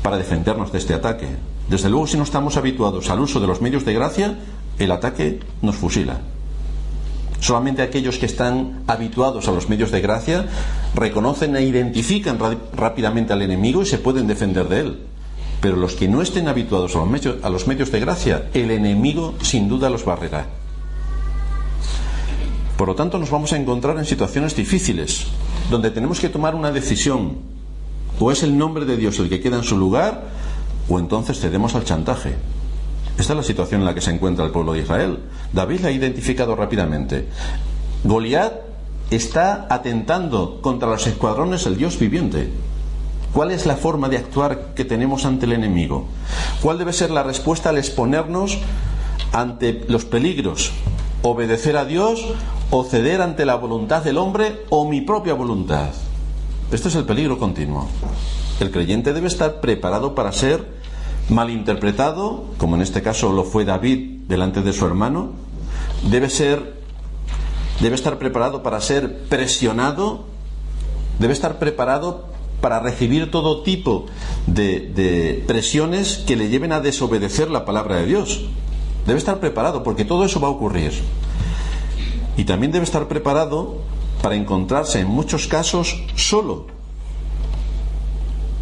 [0.02, 1.28] para defendernos de este ataque.
[1.70, 4.40] Desde luego, si no estamos habituados al uso de los medios de gracia,
[4.80, 6.22] el ataque nos fusila.
[7.40, 10.48] Solamente aquellos que están habituados a los medios de gracia
[10.96, 12.40] reconocen e identifican
[12.74, 15.09] rápidamente al enemigo y se pueden defender de él.
[15.62, 19.90] Pero los que no estén habituados a los, medios, de gracia, el enemigo sin duda
[19.90, 20.48] los barrerá.
[22.78, 25.28] Por lo tanto, nos vamos a encontrar en situaciones difíciles,
[25.70, 27.38] donde tenemos que tomar una decisión.
[28.20, 30.30] O es el nombre de Dios el que queda en su lugar,
[30.88, 32.36] o entonces cedemos al chantaje.
[33.18, 35.20] Esta es la situación en la que se encuentra el pueblo de Israel.
[35.52, 37.28] David la ha identificado rápidamente.
[38.06, 38.54] Goliat
[39.12, 42.50] está atentando contra los escuadrones del Dios viviente.
[43.34, 46.08] ¿Cuál es la forma de actuar que tenemos ante el enemigo?
[46.62, 48.58] ¿Cuál debe ser la respuesta al exponernos
[49.32, 50.72] ante los peligros?
[51.22, 52.26] ¿Obedecer a Dios
[52.72, 55.90] o ceder ante la voluntad del hombre o mi propia voluntad?
[56.72, 57.88] Este es el peligro continuo.
[58.60, 60.66] El creyente debe estar preparado para ser
[61.30, 65.34] malinterpretado, como en este caso lo fue David delante de su hermano.
[66.10, 66.80] Debe ser
[67.80, 70.26] debe estar preparado para ser presionado,
[71.20, 72.26] debe estar preparado
[72.62, 74.06] para recibir todo tipo
[74.48, 78.46] de, presiones que le lleven a desobedecer la palabra de Dios.
[79.06, 80.92] Debe estar preparado porque todo eso va a ocurrir.
[82.38, 83.78] Y también debe estar preparado
[84.22, 86.68] para encontrarse en muchos casos solo.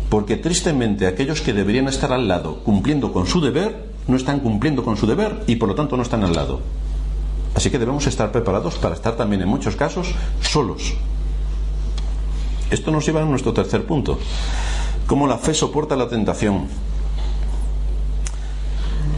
[0.10, 4.83] Porque tristemente aquellos que deberían estar al lado cumpliendo con su deber, no están cumpliendo
[4.83, 6.62] con su deber y por lo tanto no están al lado.
[7.55, 10.93] Así que debemos estar preparados para estar también en muchos casos solos.
[12.69, 14.19] Esto nos lleva a nuestro tercer punto.
[15.06, 16.67] Cómo la fe soporta la tentación.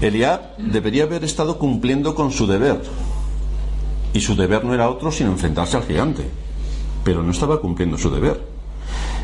[0.01, 2.81] Eliab debería haber estado cumpliendo con su deber.
[4.13, 6.29] Y su deber no era otro sino enfrentarse al gigante.
[7.03, 8.45] Pero no estaba cumpliendo su deber.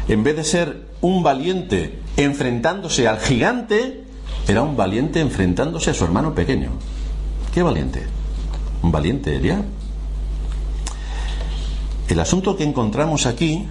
[0.08, 4.04] En vez de ser un valiente enfrentándose al gigante,
[4.48, 6.72] era un valiente enfrentándose a su hermano pequeño.
[7.54, 8.04] ¿Qué valiente?
[8.82, 9.64] Un valiente Eliab.
[12.08, 13.68] El asunto que encontramos aquí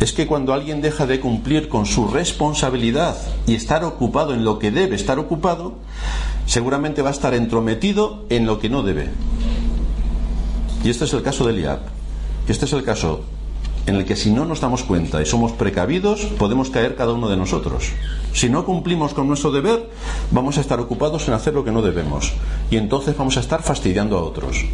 [0.00, 4.58] es que cuando alguien deja de cumplir con su responsabilidad y estar ocupado en lo
[4.58, 5.74] que debe estar ocupado,
[6.46, 9.10] seguramente va a estar entrometido en lo que no debe.
[10.82, 11.80] Y este es el caso de Eliab.
[12.48, 13.24] Este es el caso
[13.86, 17.28] en el que si no nos damos cuenta y somos precavidos, podemos caer cada uno
[17.28, 17.92] de nosotros.
[18.32, 19.90] Si no cumplimos con nuestro deber,
[20.30, 22.32] vamos a estar ocupados en hacer lo que no debemos.
[22.70, 24.64] Y entonces vamos a estar fastidiando a otros,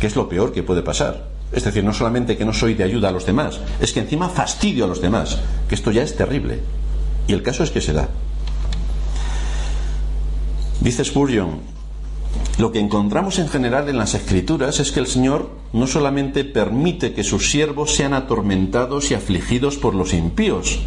[0.00, 1.33] que es lo peor que puede pasar.
[1.52, 4.28] Es decir, no solamente que no soy de ayuda a los demás, es que encima
[4.28, 6.60] fastidio a los demás, que esto ya es terrible.
[7.28, 8.08] Y el caso es que se da.
[10.80, 11.60] Dice Spurgeon,
[12.58, 17.12] lo que encontramos en general en las escrituras es que el Señor no solamente permite
[17.12, 20.80] que sus siervos sean atormentados y afligidos por los impíos,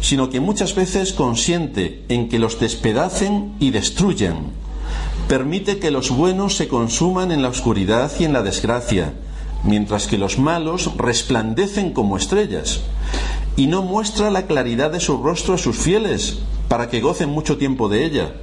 [0.00, 4.52] sino que muchas veces consiente en que los despedacen y destruyan.
[5.28, 9.12] Permite que los buenos se consuman en la oscuridad y en la desgracia,
[9.64, 12.80] mientras que los malos resplandecen como estrellas,
[13.56, 17.56] y no muestra la claridad de su rostro a sus fieles, para que gocen mucho
[17.56, 18.34] tiempo de ella.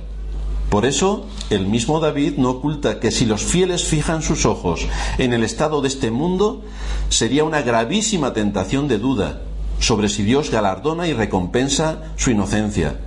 [0.70, 5.34] Por eso, el mismo David no oculta que si los fieles fijan sus ojos en
[5.34, 6.64] el estado de este mundo,
[7.10, 9.42] sería una gravísima tentación de duda
[9.80, 13.00] sobre si Dios galardona y recompensa su inocencia.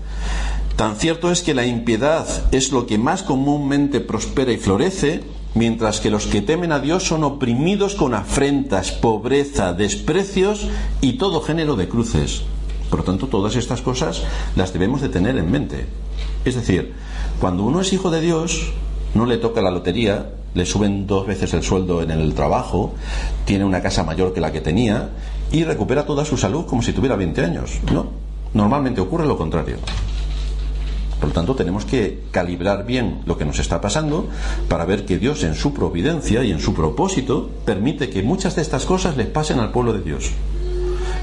[0.76, 5.22] Tan cierto es que la impiedad es lo que más comúnmente prospera y florece,
[5.54, 10.68] mientras que los que temen a Dios son oprimidos con afrentas, pobreza, desprecios
[11.00, 12.42] y todo género de cruces.
[12.90, 14.22] Por lo tanto, todas estas cosas
[14.56, 15.86] las debemos de tener en mente.
[16.44, 16.92] Es decir,
[17.40, 18.72] cuando uno es hijo de Dios,
[19.14, 22.94] no le toca la lotería, le suben dos veces el sueldo en el trabajo,
[23.44, 25.10] tiene una casa mayor que la que tenía
[25.50, 27.72] y recupera toda su salud como si tuviera 20 años.
[27.92, 28.06] No,
[28.52, 29.78] normalmente ocurre lo contrario.
[31.20, 34.28] Por lo tanto, tenemos que calibrar bien lo que nos está pasando
[34.68, 38.62] para ver que Dios en su providencia y en su propósito permite que muchas de
[38.62, 40.30] estas cosas les pasen al pueblo de Dios.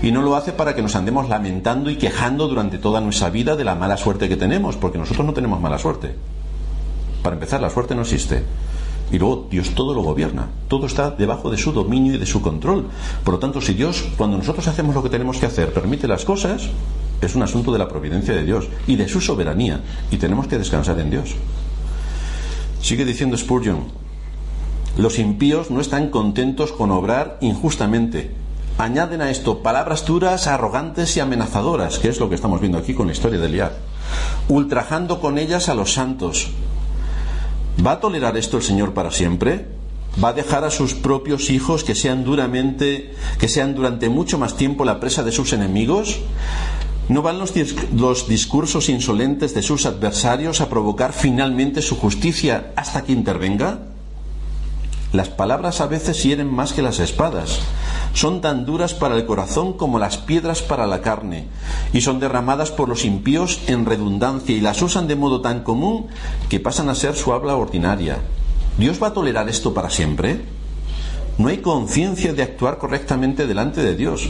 [0.02, 3.56] Y no lo hace para que nos andemos lamentando y quejando durante toda nuestra vida
[3.56, 6.16] de la mala suerte que tenemos, porque nosotros no tenemos mala suerte.
[7.22, 8.44] Para empezar, la suerte no existe.
[9.12, 12.42] Y luego Dios todo lo gobierna, todo está debajo de su dominio y de su
[12.42, 12.86] control.
[13.24, 16.24] Por lo tanto, si Dios, cuando nosotros hacemos lo que tenemos que hacer, permite las
[16.24, 16.70] cosas,
[17.22, 20.58] es un asunto de la providencia de Dios y de su soberanía, y tenemos que
[20.58, 21.36] descansar en Dios.
[22.82, 23.84] Sigue diciendo Spurgeon,
[24.98, 28.32] los impíos no están contentos con obrar injustamente.
[28.78, 32.94] Añaden a esto palabras duras, arrogantes y amenazadoras, que es lo que estamos viendo aquí
[32.94, 33.74] con la historia de Eliab,
[34.50, 36.50] ultrajando con ellas a los santos.
[37.86, 39.66] ¿Va a tolerar esto el Señor para siempre?
[40.22, 44.58] ¿Va a dejar a sus propios hijos que sean duramente, que sean durante mucho más
[44.58, 46.20] tiempo la presa de sus enemigos?
[47.08, 47.54] ¿No van los,
[47.96, 53.91] los, discursos insolentes de sus adversarios a provocar finalmente su justicia hasta que intervenga?
[55.14, 57.60] Las palabras a veces hieren más que las espadas.
[58.14, 61.48] Son tan duras para el corazón como las piedras para la carne,
[61.92, 66.08] y son derramadas por los impíos en redundancia y las usan de modo tan común
[66.48, 68.20] que pasan a ser su habla ordinaria.
[68.78, 70.42] ¿Dios va a tolerar esto para siempre?
[71.38, 74.30] No hay conciencia de actuar correctamente delante de Dios.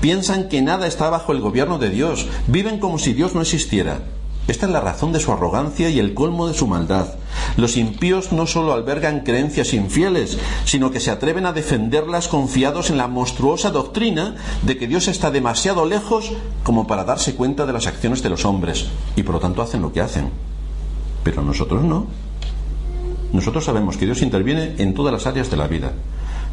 [0.00, 2.26] Piensan que nada está bajo el gobierno de Dios.
[2.46, 4.00] Viven como si Dios no existiera.
[4.48, 7.14] Esta es la razón de su arrogancia y el colmo de su maldad.
[7.56, 12.96] Los impíos no solo albergan creencias infieles, sino que se atreven a defenderlas confiados en
[12.96, 16.32] la monstruosa doctrina de que Dios está demasiado lejos
[16.62, 19.82] como para darse cuenta de las acciones de los hombres, y por lo tanto hacen
[19.82, 20.30] lo que hacen.
[21.24, 22.06] Pero nosotros no.
[23.32, 25.92] Nosotros sabemos que Dios interviene en todas las áreas de la vida.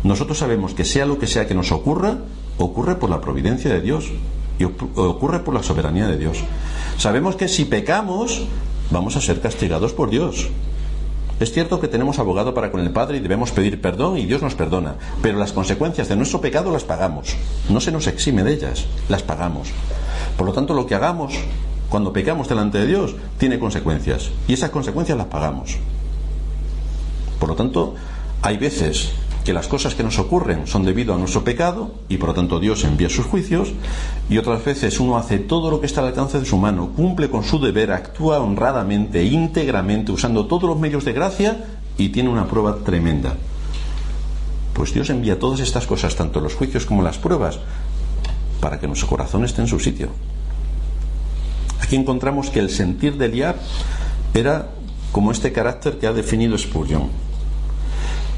[0.04, 2.18] Nosotros sabemos que sea lo que sea que nos ocurra,
[2.58, 4.12] ocurre por la providencia de Dios
[4.60, 6.40] y ocurre por la soberanía de Dios.
[6.98, 8.44] Sabemos que si pecamos,
[8.92, 10.50] vamos a ser castigados por Dios.
[11.40, 14.42] Es cierto que tenemos abogado para con el Padre y debemos pedir perdón y Dios
[14.42, 17.36] nos perdona, pero las consecuencias de nuestro pecado las pagamos.
[17.70, 19.70] No se nos exime de ellas, las pagamos.
[20.38, 21.34] Por lo tanto, lo que hagamos
[21.90, 25.78] cuando pecamos delante de Dios tiene consecuencias y esas consecuencias las pagamos.
[27.40, 27.96] Por lo tanto,
[28.42, 29.12] hay veces
[29.44, 32.60] que las cosas que nos ocurren son debido a nuestro pecado y por lo tanto
[32.60, 33.74] Dios envía sus juicios
[34.30, 37.30] y otras veces uno hace todo lo que está al alcance de su mano, cumple
[37.30, 41.66] con su deber, actúa honradamente, íntegramente, usando todos los medios de gracia
[41.98, 43.36] y tiene una prueba tremenda.
[44.74, 47.60] Pues Dios envía todas estas cosas, tanto los juicios como las pruebas,
[48.60, 50.10] para que nuestro corazón esté en su sitio.
[51.82, 53.58] Aquí encontramos que el sentir de Eliab
[54.34, 54.70] era
[55.12, 57.23] como este carácter que ha definido Spurgeon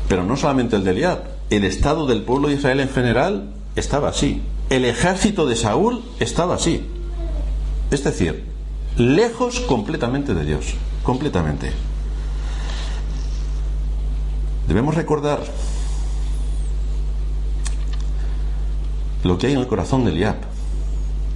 [0.07, 4.09] pero no solamente el de Eliab, el estado del pueblo de Israel en general estaba
[4.09, 4.41] así.
[4.69, 6.87] El ejército de Saúl estaba así.
[7.91, 8.45] Es decir,
[8.97, 11.71] lejos completamente de Dios, completamente.
[14.67, 15.39] Debemos recordar
[19.23, 20.35] lo que hay en el corazón de Eliab,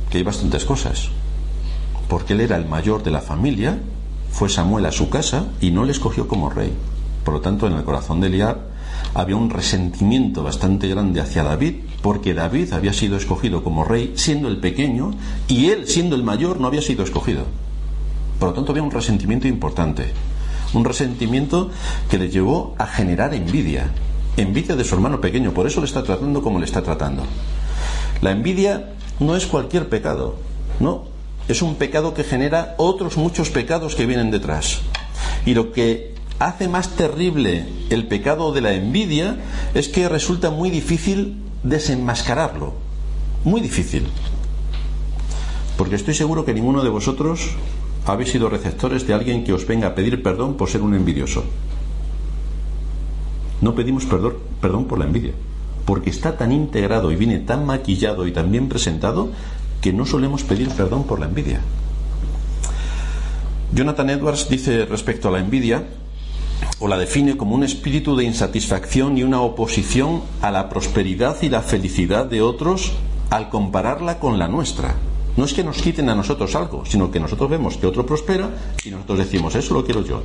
[0.10, 1.10] que hay bastantes cosas.
[2.08, 3.80] Porque él era el mayor de la familia,
[4.32, 6.74] fue Samuel a su casa y no le escogió como rey.
[7.30, 8.58] Por lo tanto, en el corazón de Eliab
[9.14, 14.48] había un resentimiento bastante grande hacia David, porque David había sido escogido como rey siendo
[14.48, 15.12] el pequeño
[15.48, 17.44] y él, siendo el mayor, no había sido escogido.
[18.40, 20.12] Por lo tanto, había un resentimiento importante.
[20.74, 21.70] Un resentimiento
[22.10, 23.92] que le llevó a generar envidia.
[24.36, 27.22] Envidia de su hermano pequeño, por eso le está tratando como le está tratando.
[28.22, 30.38] La envidia no es cualquier pecado,
[30.80, 31.04] no.
[31.48, 34.80] Es un pecado que genera otros muchos pecados que vienen detrás.
[35.46, 39.38] Y lo que hace más terrible el pecado de la envidia
[39.74, 42.74] es que resulta muy difícil desenmascararlo.
[43.44, 44.08] Muy difícil.
[45.78, 47.52] Porque estoy seguro que ninguno de vosotros
[48.06, 51.44] habéis sido receptores de alguien que os venga a pedir perdón por ser un envidioso.
[53.62, 55.34] No pedimos perdón, por la envidia,
[55.86, 59.32] porque está tan integrado y viene tan maquillado y tan bien presentado
[59.82, 61.60] que no solemos pedir perdón por la envidia.
[63.74, 65.84] Jonathan Edwards dice respecto a la envidia,
[66.80, 71.50] o la define como un espíritu de insatisfacción y una oposición a la prosperidad y
[71.50, 72.94] la felicidad de otros
[73.30, 74.96] al compararla con la nuestra.
[75.36, 78.50] No es que nos quiten a nosotros algo, sino que nosotros vemos que otro prospera
[78.84, 80.22] y nosotros decimos, eso lo quiero yo.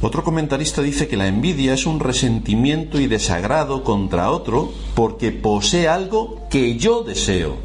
[0.00, 5.88] Otro comentarista dice que la envidia es un resentimiento y desagrado contra otro porque posee
[5.88, 7.56] algo que yo deseo.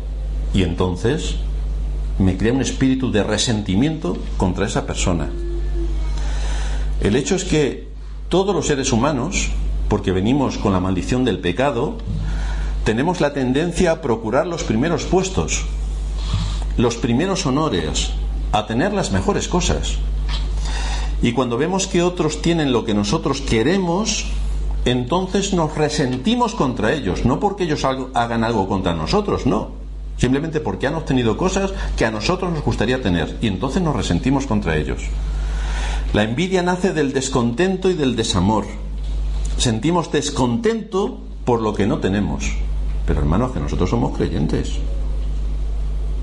[0.54, 1.36] Y entonces
[2.18, 5.30] me crea un espíritu de resentimiento contra esa persona.
[7.04, 7.90] El hecho es que
[8.30, 9.50] todos los seres humanos,
[9.90, 11.98] porque venimos con la maldición del pecado,
[12.86, 15.66] tenemos la tendencia a procurar los primeros puestos,
[16.78, 18.12] los primeros honores,
[18.54, 19.98] a tener las mejores cosas.
[21.22, 24.28] Y cuando vemos que otros tienen lo que nosotros queremos,
[24.86, 29.72] entonces nos resentimos contra ellos, no porque ellos hagan algo contra nosotros, no,
[30.18, 34.48] simplemente porque han obtenido cosas que a nosotros nos gustaría tener y entonces nos resentimos
[34.48, 35.04] contra ellos.
[36.14, 38.66] La envidia nace del descontento y del desamor.
[39.58, 42.52] Sentimos descontento por lo que no tenemos.
[43.08, 44.74] Pero hermanos, que nosotros somos creyentes.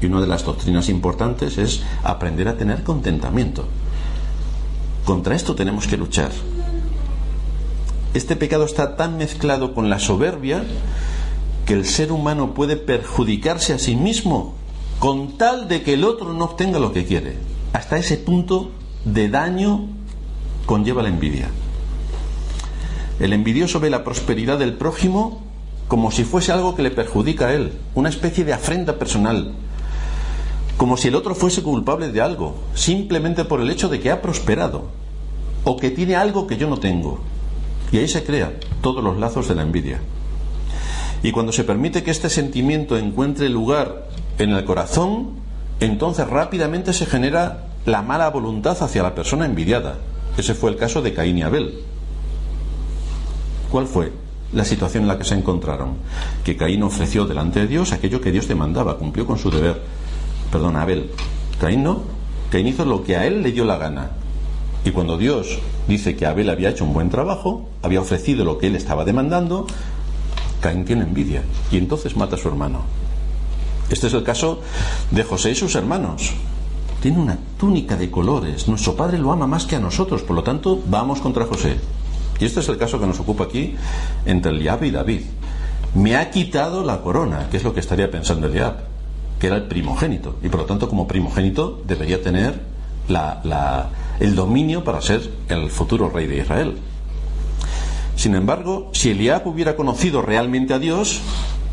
[0.01, 3.65] Y una de las doctrinas importantes es aprender a tener contentamiento.
[5.05, 6.31] Contra esto tenemos que luchar.
[8.15, 10.63] Este pecado está tan mezclado con la soberbia
[11.67, 14.55] que el ser humano puede perjudicarse a sí mismo
[15.01, 17.35] con tal de que el otro no obtenga lo que quiere.
[17.73, 18.71] Hasta ese punto
[19.05, 19.87] de daño
[20.67, 21.49] conlleva la envidia.
[23.19, 25.43] El envidioso ve la prosperidad del prójimo
[25.89, 29.53] como si fuese algo que le perjudica a él, una especie de afrenta personal,
[30.77, 34.23] como si el otro fuese culpable de algo, simplemente por el hecho de que ha
[34.23, 34.85] prosperado
[35.65, 37.19] o que tiene algo que yo no tengo.
[37.93, 40.01] Y ahí se crean todos los lazos de la envidia.
[41.23, 44.09] Y cuando se permite que este sentimiento encuentre lugar
[44.39, 45.33] en el corazón,
[45.81, 49.99] entonces rápidamente se genera la mala voluntad hacia la persona envidiada.
[50.37, 51.81] Ese fue el caso de Caín y Abel.
[53.71, 54.13] ¿Cuál fue
[54.53, 55.95] la situación en la que se encontraron?
[56.45, 59.81] Que Caín ofreció delante de Dios aquello que Dios demandaba, cumplió con su deber
[60.51, 61.11] perdón, Abel,
[61.61, 62.03] Caín no,
[62.51, 64.11] Caín hizo lo que a él le dio la gana.
[64.85, 68.67] Y cuando Dios dice que Abel había hecho un buen trabajo, había ofrecido lo que
[68.67, 69.67] él estaba demandando,
[70.61, 72.83] Caín tiene envidia y entonces mata a su hermano.
[73.91, 74.61] Este es el caso
[75.11, 76.33] de José y sus hermanos.
[77.01, 78.69] Tiene una túnica de colores.
[78.69, 81.79] Nuestro padre lo ama más que a nosotros, por lo tanto, vamos contra José.
[82.39, 83.75] Y este es el caso que nos ocupa aquí
[84.27, 85.23] entre Eliab y David.
[85.95, 88.91] Me ha quitado la corona, que es lo que estaría pensando Eliab
[89.41, 92.61] que era el primogénito, y por lo tanto como primogénito debería tener
[94.21, 96.77] el dominio para ser el futuro rey de Israel.
[98.17, 101.23] Sin embargo, si Eliab hubiera conocido realmente a Dios,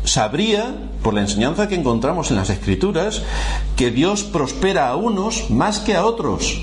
[0.08, 3.22] sabría, por la enseñanza que encontramos en las Escrituras,
[3.76, 6.62] que Dios prospera a unos más que a otros.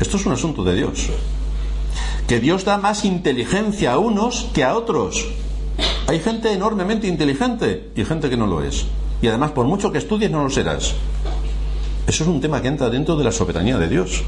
[0.00, 1.08] Esto es un asunto de Dios.
[2.26, 5.26] Que Dios da más inteligencia a unos que a otros.
[6.06, 8.86] Hay gente enormemente inteligente y gente que no lo es
[9.22, 10.94] y además por mucho que estudies no lo serás.
[12.06, 14.24] Eso es un tema que entra dentro de la soberanía de Dios.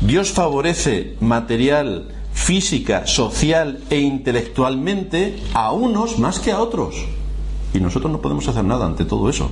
[0.00, 2.08] Dios favorece material,
[2.38, 6.94] física, social e intelectualmente a unos más que a otros.
[7.74, 9.50] Y nosotros no podemos hacer nada ante todo eso.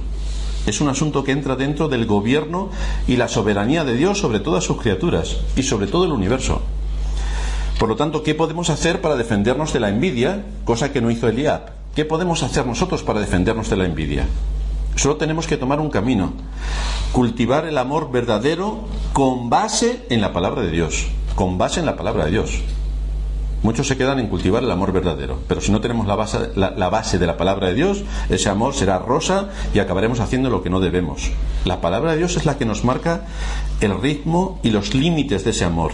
[0.67, 2.71] Es un asunto que entra dentro del gobierno
[3.07, 6.63] y la soberanía de Dios sobre todas sus criaturas y sobre todo el universo.
[7.79, 10.47] Por lo tanto, ¿qué podemos hacer para defendernos de la envidia?
[10.65, 11.73] Cosa que no hizo Eliab.
[11.95, 14.27] ¿Qué podemos hacer nosotros para defendernos de la envidia?
[14.95, 16.33] Solo tenemos que tomar un camino,
[17.13, 18.81] cultivar el amor verdadero
[19.13, 22.63] con base en la palabra de Dios, con base en la palabra de Dios.
[23.63, 26.89] Muchos se quedan en cultivar el amor verdadero, pero si no tenemos la base, la,
[26.89, 30.71] base, de la palabra de Dios, ese amor será rosa y acabaremos haciendo lo que
[30.71, 31.31] no debemos.
[31.65, 33.27] La palabra de Dios es la que nos marca
[33.81, 35.93] el ritmo y los límites de ese amor.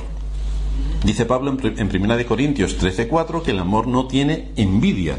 [1.04, 5.16] Dice Pablo en, en 1 Corintios 13:4 que el amor no tiene envidia,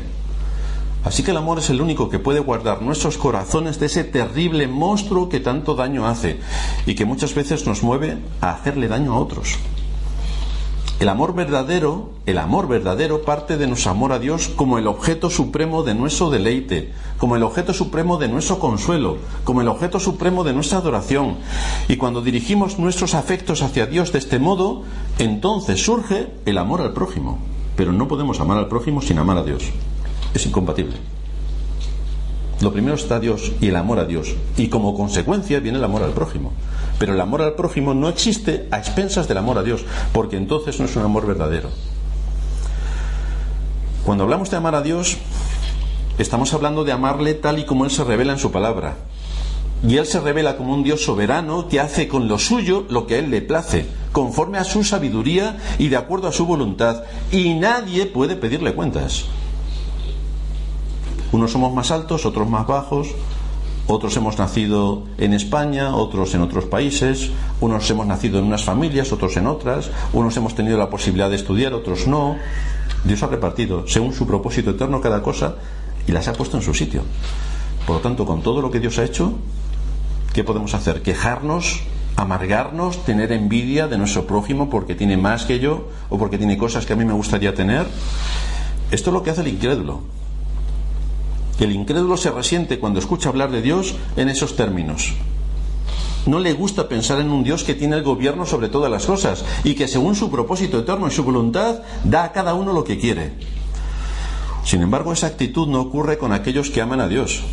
[1.04, 4.68] Así que el amor es el único que puede guardar nuestros corazones de ese terrible
[4.68, 6.40] monstruo que tanto daño hace
[6.86, 9.58] y que muchas veces nos mueve a hacerle daño a otros.
[11.04, 15.30] El amor verdadero, el amor verdadero parte de nuestro amor a Dios como el objeto
[15.30, 20.46] supremo de nuestro deleite, como el objeto supremo de nuestro consuelo, como el objeto supremo
[20.46, 21.40] de nuestra adoración.
[21.90, 24.84] Y cuando dirigimos nuestros afectos hacia Dios de este modo,
[25.20, 27.38] entonces surge el amor al prójimo.
[27.76, 29.74] Pero no podemos amar al prójimo sin amar a Dios
[30.34, 30.96] es incompatible.
[32.64, 34.36] Lo primero está Dios y el amor a Dios.
[34.56, 36.54] Y como consecuencia viene el amor al prójimo.
[36.98, 39.84] Pero el amor al prójimo no existe a expensas del amor a Dios,
[40.14, 41.70] porque entonces no es un amor verdadero.
[44.06, 45.18] Cuando hablamos de amar a Dios,
[46.18, 48.96] estamos hablando de amarle tal y como Él se revela en su palabra.
[49.86, 53.16] Y Él se revela como un Dios soberano que hace con lo suyo lo que
[53.16, 57.04] a Él le place, conforme a su sabiduría y de acuerdo a su voluntad.
[57.30, 59.26] Y nadie puede pedirle cuentas.
[61.34, 63.10] Unos somos más altos, otros más bajos,
[63.86, 69.12] Otros hemos nacido en España, otros en otros países, unos hemos nacido en unas familias,
[69.12, 72.38] otros en otras, unos hemos tenido la posibilidad de estudiar, otros no.
[73.04, 75.56] Dios ha repartido, según su propósito eterno, cada cosa
[76.08, 77.02] y las ha puesto en su sitio.
[77.86, 79.34] Por lo tanto, con todo lo que Dios ha hecho,
[80.34, 81.02] ¿qué podemos hacer?
[81.02, 81.82] ¿Quejarnos?
[82.16, 83.04] ¿Amargarnos?
[83.04, 86.94] ¿Tener envidia de nuestro prójimo porque tiene más que yo o porque tiene cosas que
[86.94, 87.86] a mí me gustaría tener?
[88.92, 90.23] Esto es lo que hace el incrédulo
[91.58, 95.14] que el incrédulo se resiente cuando escucha hablar de Dios en esos términos.
[96.26, 99.44] No le gusta pensar en un Dios que tiene el gobierno sobre todas las cosas
[99.64, 102.98] y que según su propósito eterno y su voluntad da a cada uno lo que
[102.98, 103.34] quiere.
[104.64, 107.44] Sin embargo, esa actitud no ocurre con aquellos que aman a Dios.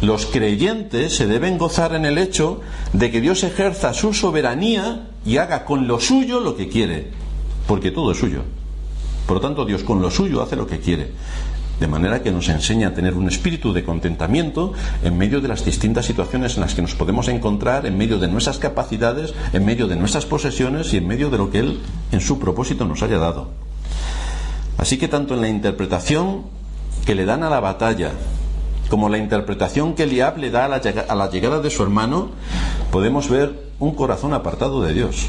[0.00, 2.60] Los creyentes se deben gozar en el hecho
[2.92, 7.10] de que Dios ejerza su soberanía y haga con lo suyo lo que quiere,
[7.66, 8.42] porque todo es suyo.
[9.26, 11.12] Por lo tanto, Dios con lo suyo hace lo que quiere.
[11.80, 14.72] De manera que nos enseña a tener un espíritu de contentamiento
[15.04, 18.28] en medio de las distintas situaciones en las que nos podemos encontrar, en medio de
[18.28, 21.80] nuestras capacidades, en medio de nuestras posesiones y en medio de lo que Él
[22.12, 23.50] en su propósito nos haya dado.
[24.78, 26.44] Así que tanto en la interpretación
[27.04, 28.12] que le dan a la batalla,
[28.88, 32.30] como la interpretación que Eliab le da a la, a la llegada de su hermano,
[32.90, 35.26] podemos ver un corazón apartado de Dios.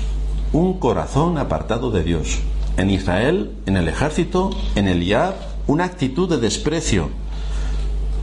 [0.53, 2.39] Un corazón apartado de Dios.
[2.77, 5.33] En Israel, en el ejército, en Eliab
[5.67, 7.09] una actitud de desprecio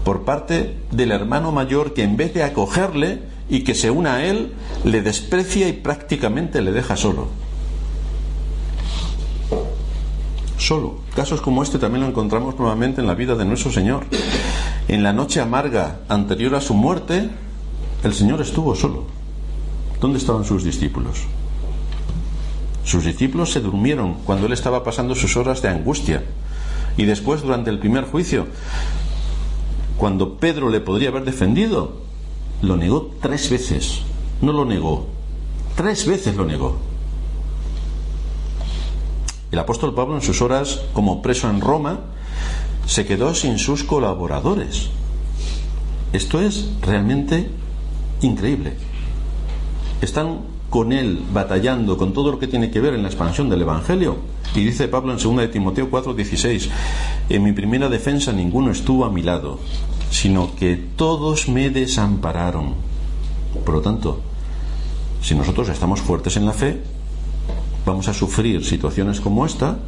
[0.05, 4.25] por parte del hermano mayor que en vez de acogerle y que se una a
[4.25, 4.53] él,
[4.85, 7.29] le desprecia y prácticamente le deja solo.
[10.59, 10.97] Solo.
[11.15, 14.07] Casos como este también lo encontramos nuevamente en la vida de nuestro Señor.
[14.89, 17.29] En la noche amarga anterior a su muerte,
[18.03, 19.05] el Señor estuvo solo.
[20.01, 21.25] ¿Dónde estaban sus discípulos?
[22.85, 26.23] Sus discípulos se durmieron cuando Él estaba pasando sus horas de angustia
[26.97, 28.47] y después durante el primer juicio,
[29.97, 32.03] cuando Pedro le podría haber defendido,
[32.63, 34.03] lo negó tres veces.
[34.41, 35.07] No lo negó,
[35.77, 36.79] tres veces lo negó.
[39.51, 42.01] El apóstol Pablo en sus horas como preso en Roma
[42.87, 44.91] se quedó sin sus colaboradores.
[46.13, 47.49] Esto es realmente
[48.21, 48.77] increíble.
[50.01, 50.41] Están
[50.75, 54.16] con él batallando con todo lo que tiene que ver en la expansión del Evangelio.
[54.57, 56.68] Y dice Pablo en 2 de Timoteo 4:16,
[57.29, 59.61] en mi primera defensa ninguno estuvo a mi lado,
[60.11, 62.75] sino que todos me desampararon.
[63.64, 64.20] Por lo tanto,
[65.22, 66.81] si nosotros estamos fuertes en la fe,
[67.87, 69.79] vamos a sufrir situaciones como esta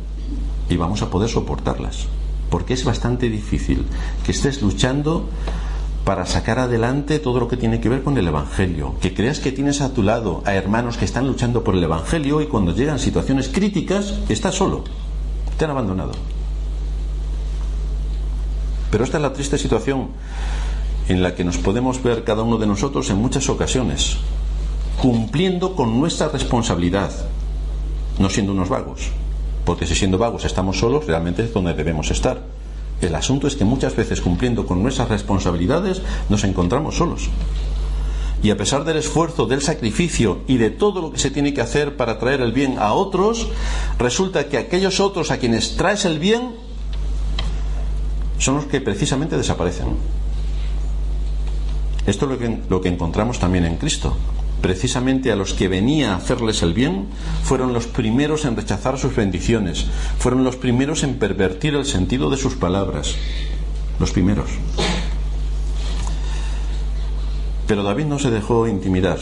[0.70, 2.06] y vamos a poder soportarlas.
[2.48, 3.84] Porque es bastante difícil
[4.24, 5.28] que estés luchando
[6.06, 8.94] para sacar adelante todo lo que tiene que ver con el Evangelio.
[9.00, 12.40] Que creas que tienes a tu lado a hermanos que están luchando por el Evangelio
[12.40, 14.84] y cuando llegan situaciones críticas estás solo.
[15.58, 16.12] Te han abandonado.
[18.92, 20.10] Pero esta es la triste situación
[21.08, 24.18] en la que nos podemos ver cada uno de nosotros en muchas ocasiones,
[25.02, 27.10] cumpliendo con nuestra responsabilidad,
[28.20, 29.08] no siendo unos vagos.
[29.64, 32.55] Porque si siendo vagos estamos solos, realmente es donde debemos estar
[33.00, 37.28] el asunto es que muchas veces cumpliendo con nuestras responsabilidades nos encontramos solos.
[38.42, 41.60] Y a pesar del esfuerzo, del sacrificio y de todo lo que se tiene que
[41.60, 43.48] hacer para traer el bien a otros,
[43.98, 46.54] resulta que aquellos otros a quienes traes el bien
[48.38, 49.96] son los que precisamente desaparecen.
[52.06, 54.16] Esto es lo que, lo que encontramos también en Cristo
[54.60, 57.06] precisamente a los que venía a hacerles el bien,
[57.42, 59.86] fueron los primeros en rechazar sus bendiciones,
[60.18, 63.14] fueron los primeros en pervertir el sentido de sus palabras,
[63.98, 64.50] los primeros.
[67.66, 69.18] Pero David no se dejó intimidar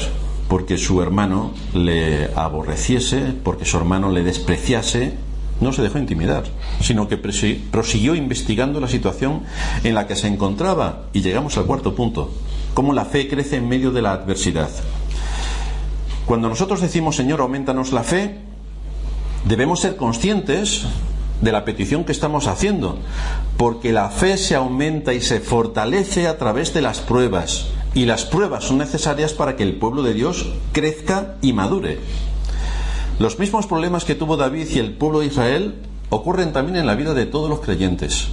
[0.48, 5.14] porque su hermano le aborreciese, porque su hermano le despreciase,
[5.60, 6.44] no se dejó intimidar,
[6.80, 9.42] sino que prosiguió investigando la situación
[9.82, 12.30] en la que se encontraba y llegamos al cuarto punto,
[12.74, 14.68] cómo la fe crece en medio de la adversidad.
[16.26, 18.38] Cuando nosotros decimos, Señor, aumentanos la fe,
[19.44, 20.86] debemos ser conscientes
[21.40, 22.98] de la petición que estamos haciendo,
[23.58, 28.24] porque la fe se aumenta y se fortalece a través de las pruebas, y las
[28.24, 31.98] pruebas son necesarias para que el pueblo de Dios crezca y madure.
[33.18, 35.74] Los mismos problemas que tuvo David y el pueblo de Israel
[36.08, 38.28] ocurren también en la vida de todos los creyentes.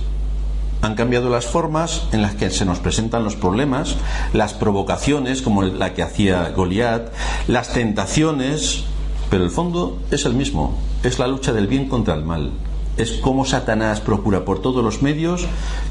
[0.82, 3.98] Han cambiado las formas en las que se nos presentan los problemas,
[4.34, 7.12] las provocaciones como la que hacía Goliat,
[7.48, 8.84] las tentaciones,
[9.30, 12.52] pero el fondo es el mismo, es la lucha del bien contra el mal.
[12.98, 15.46] Es como Satanás procura por todos los medios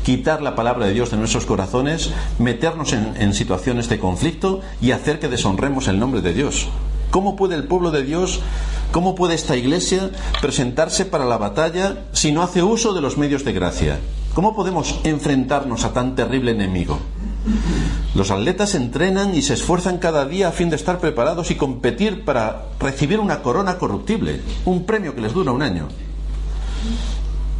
[0.04, 4.90] quitar la palabra de Dios de nuestros corazones, meternos en, en situaciones de conflicto y
[4.90, 6.68] hacer que deshonremos el nombre de Dios.
[7.10, 8.40] ¿Cómo puede el pueblo de Dios,
[8.92, 10.10] cómo puede esta iglesia
[10.40, 13.98] presentarse para la batalla si no hace uso de los medios de gracia?
[14.40, 16.98] ¿Cómo podemos enfrentarnos a tan terrible enemigo?
[18.14, 22.24] Los atletas entrenan y se esfuerzan cada día a fin de estar preparados y competir
[22.24, 25.88] para recibir una corona corruptible, un premio que les dura un año.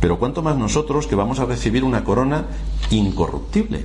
[0.01, 2.47] Pero cuánto más nosotros que vamos a recibir una corona
[2.89, 3.85] incorruptible.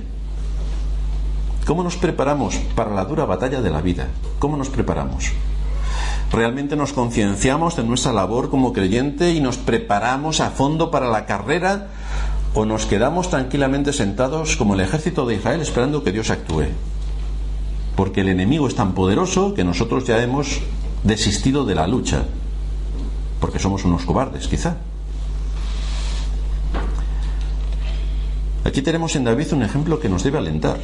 [1.66, 4.08] ¿Cómo nos preparamos para la dura batalla de la vida?
[4.38, 5.32] ¿Cómo nos preparamos?
[6.32, 11.26] ¿Realmente nos concienciamos de nuestra labor como creyente y nos preparamos a fondo para la
[11.26, 11.88] carrera
[12.56, 16.64] o nos quedamos tranquilamente sentados como el ejército de Israel esperando que Dios actúe.
[17.94, 20.62] Porque el enemigo es tan poderoso que nosotros ya hemos
[21.04, 22.24] desistido de la lucha.
[23.40, 24.78] Porque somos unos cobardes, quizá.
[28.64, 30.80] Aquí tenemos en David un ejemplo que nos debe alentar.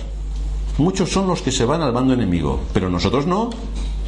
[0.77, 3.49] Muchos son los que se van al bando enemigo, pero nosotros no.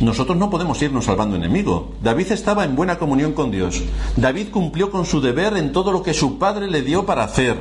[0.05, 1.95] Nosotros no podemos irnos al bando enemigo.
[2.03, 3.83] David estaba en buena comunión con Dios.
[4.17, 7.57] David cumplió con su deber en todo lo que su padre le dio para hacer.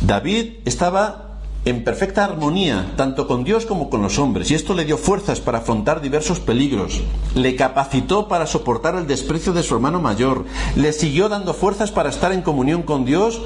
[0.00, 4.86] David estaba en perfecta armonía, tanto con Dios como con los hombres, y esto le
[4.86, 7.02] dio fuerzas para afrontar diversos peligros,
[7.34, 10.44] le capacitó para soportar el desprecio de su hermano mayor,
[10.76, 13.40] le siguió dando fuerzas para estar en comunión con Dios,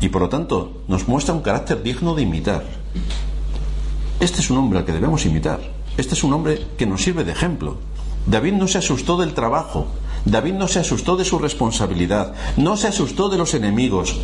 [0.00, 2.64] y por lo tanto nos muestra un carácter digno de imitar.
[4.18, 5.79] Este es un hombre al que debemos imitar.
[5.96, 7.78] Este es un hombre que nos sirve de ejemplo.
[8.26, 9.86] David no se asustó del trabajo,
[10.24, 14.20] David no se asustó de su responsabilidad, no se asustó de los enemigos,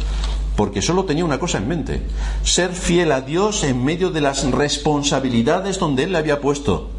[0.57, 2.03] porque solo tenía una cosa en mente,
[2.43, 6.91] ser fiel a Dios en medio de las responsabilidades donde Él le había puesto.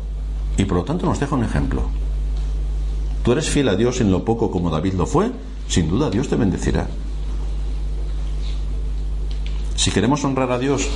[0.57, 1.84] Y por lo tanto nos deja un ejemplo.
[3.24, 5.32] Tú eres fiel a Dios en lo poco como David lo fue,
[5.68, 6.88] sin duda Dios te bendecirá.
[9.76, 10.88] Si queremos honrar a Dios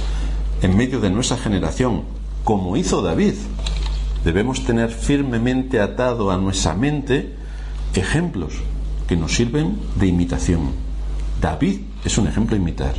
[0.61, 2.03] en medio de nuestra generación,
[2.51, 3.35] como hizo David,
[4.25, 7.33] debemos tener firmemente atado a nuestra mente
[7.95, 8.55] ejemplos
[9.07, 10.71] que nos sirven de imitación.
[11.39, 12.95] David es un ejemplo a imitar.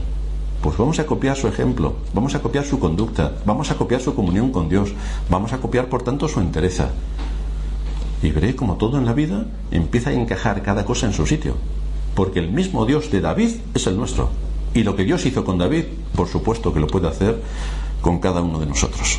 [0.62, 4.14] Pues vamos a copiar su ejemplo, vamos a copiar su conducta, vamos a copiar su
[4.14, 4.94] comunión con Dios,
[5.28, 6.88] vamos a copiar por tanto su entereza.
[8.22, 11.56] Y veré como todo en la vida empieza a encajar cada cosa en su sitio.
[12.14, 14.30] Porque el mismo Dios de David es el nuestro.
[14.72, 15.84] Y lo que Dios hizo con David,
[16.16, 17.38] por supuesto que lo puede hacer
[18.00, 19.18] con cada uno de nosotros.